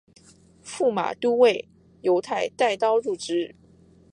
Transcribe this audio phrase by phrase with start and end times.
[0.65, 1.69] 驸马都尉
[2.01, 3.53] 游泰带刀入直。